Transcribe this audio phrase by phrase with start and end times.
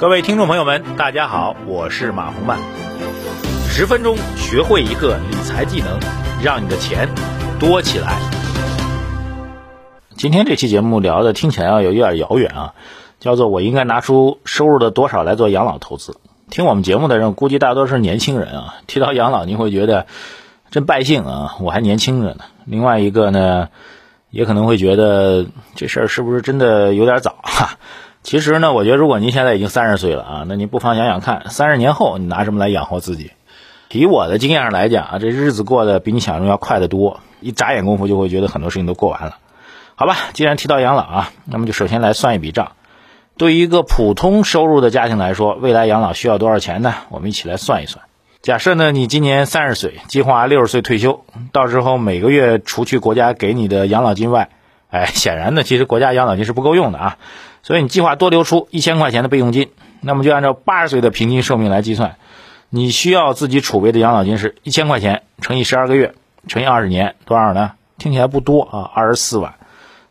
[0.00, 2.58] 各位听众朋友们，大家好，我是马红曼。
[3.68, 6.00] 十分钟学会一个理财技能，
[6.42, 7.06] 让你的钱
[7.58, 8.18] 多起来。
[10.16, 12.72] 今天这期节目聊的听起来啊有点遥远啊，
[13.18, 16.16] 叫做我应该拿出收入的多少来做养老投资。
[16.48, 20.06] 听我们节目的人估计大多是年轻人啊，提到养老您会觉得
[20.70, 22.44] 真败兴啊，我还年轻着呢。
[22.64, 23.68] 另外一个呢，
[24.30, 25.44] 也可能会觉得
[25.74, 27.76] 这事儿是不是真的有点早哈？
[28.22, 33.32] 其实呢，我觉得如果您现在已经三十岁了啊，那您不妨想想看，三十年后你拿什么来养活自己？
[33.92, 39.38] 以我的经验上来讲啊，这日子过得比你想象中要快得多，一眨眼功夫就会觉得很多事情都过完了。
[39.96, 42.72] 好吧，既然提到养老啊，那么就首先来算一笔账。
[43.36, 46.94] 对于一个普通收入的家庭来说，未来养老需要多少钱呢？
[47.08, 48.04] 我们一起来算一算。
[48.42, 54.50] 假设呢，你今年三十岁，计划六十岁退休，到时候每个月除去国家给你的养老金外，
[54.90, 57.18] 哎，显然呢，其实国家养老金是不够用的啊。
[57.62, 59.70] 所以你计划多留出一千块钱的备用金，
[60.00, 62.16] 那么就按照八十岁的平均寿命来计算，
[62.68, 66.14] 你需要自己储备的养老金是一千块钱乘以十二个月
[66.48, 67.72] 乘以二十年，多少呢？
[67.98, 69.54] 听起来不多啊，二十四万。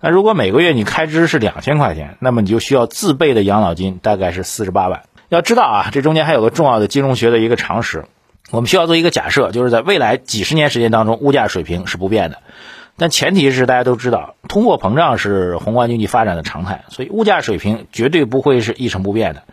[0.00, 5.02] 那如果每个月你开支是两千块钱，那么你就需要自备的养老金大概是四十八万。
[5.28, 8.04] 要知道啊，这中间还有个重要的金融学的一个常识，
[8.50, 12.38] 我们需要做一个假设，就是在未来几十年时间当中，物价水平是不变的。
[12.98, 19.44] 但前提是大家都知道，通货膨胀是宏观经济发展的常态，所以物价水平绝对不会是一成不变的。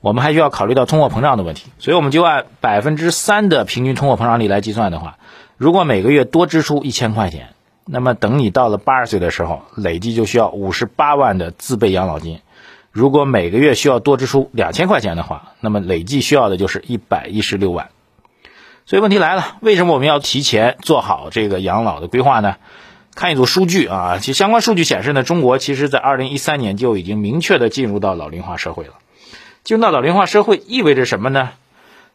[0.00, 5.18] 我们还需要考虑到通货膨胀的问题，所以我们就按百分之三的平均通货膨胀率来计算的话，
[5.56, 7.48] 如果每个月多支出一千块钱，
[7.84, 12.38] 那么等你到了八十岁的时候，累计就需要五十八万的自备养老金。
[12.92, 17.88] 如果每个月需要多支出两千块钱的话，那么累计需要的就是一百一十六万。
[18.86, 22.56] 所以问题来了，为什么我们要提前做好这个养老的规划呢？
[23.14, 28.94] 看一组数据啊，其相关数据显示呢，中国其实在二零一三年就已经明确的进入到老龄化社会了。
[29.64, 31.50] 进入到老龄化社会意味着什么呢？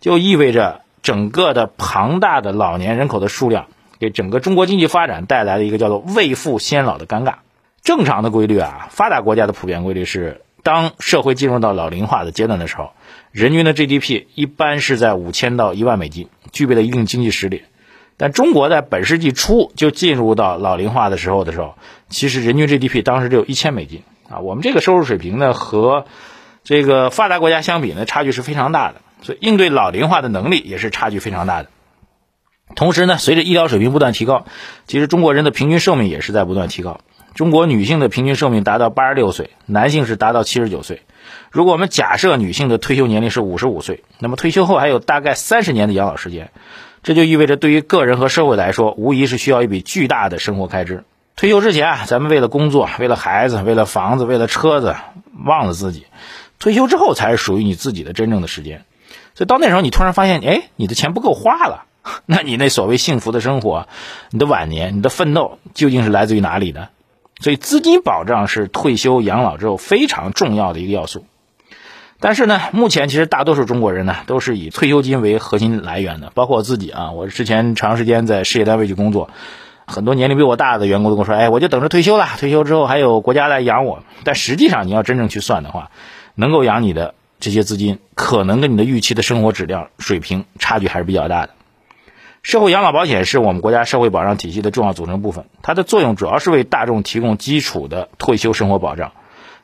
[0.02, 3.68] 就意味着整个的庞大的老年人口的数量
[4.00, 7.36] 给整个中国经济发展带来了一个叫做未富先老的尴尬。
[7.84, 12.92] 正常的规律啊，发达国家的普遍规律是，当社会进入到老龄化的阶段的时候，
[13.32, 17.64] 人均的 GDP 一般是在五千到一万美金，具备了一定经济实力。
[18.18, 21.76] 但中国在本世纪初就进入到老龄化的时候的时候，
[22.10, 24.40] 其实人均 GDP 当时只有一千美金啊。
[24.40, 26.06] 我们这个收入水平呢，和
[26.64, 31.70] 这个发达国家相比呢，差距是非常大的，所以应对老龄化的能力也是差距非常大的。
[32.76, 34.46] 同时呢，随着医疗水平不断提高，
[34.88, 37.00] 其实中国人的平均寿命也是在不断提高。
[37.36, 41.04] 中国女性的平均寿命达到八十六岁，男性是达到七十九岁。
[41.52, 46.50] 如果我们假设女性的退休年龄是五十五岁，那么退休后还有大概三十年的养老时间。
[47.08, 51.06] 这就意味着，对于个人和社会来说，无疑是需要一笔巨大的生活开支。
[51.38, 54.94] 退休之前啊，咱们为了工作、为了孩子、为了房子、为了车子，
[55.46, 56.02] 忘了自己；
[56.60, 58.84] 退休之后，才是属于你自己的真正的时间。
[59.36, 61.86] 所以到那时候，你突然发现，哎，你的钱不够花了，
[62.28, 63.88] 那你那所谓幸福的生活、
[64.32, 66.90] 你的晚年、你的奋斗，究竟是来自于哪里呢？
[67.40, 71.26] 所以，资金保障是退休养老之后非常重要的一个要素。
[72.20, 77.12] 但是呢，目前其实大多数中国人呢都是以退休金为核心来源的，包括我自己啊。
[77.12, 79.30] 我之前长时间在事业单位去工作，
[79.86, 85.92] 很多年龄比我大的员工都跟我说：“哎，我就等着退休了，退休之后还有国家来养我。”但实际上，你要真正去算的话，
[86.34, 91.52] 能够养你的这些资金，可能跟你的预期的生活质量水平差距还是比较大的。
[92.42, 99.12] 社会养老保险是我们国家社会保障体系的重要组成部分，它的作用主要是为大众提供基础的退休生活保障。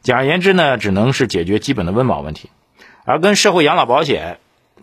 [0.03, 2.49] 简而言之呢，只能是解决基本的温饱问题，
[3.05, 4.37] 而跟社会养老保险，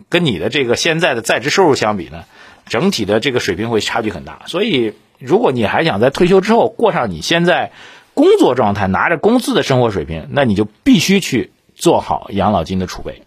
[0.09, 2.23] 跟你的这个现在的在职收入相比呢，
[2.67, 4.41] 整体的这个水平会差距很大。
[4.47, 7.71] 所以，如果你还想在退休之后过上你现在
[8.15, 13.21] 工作状态、拿着工资的生活水平，那你就必须去做好养老金的储备。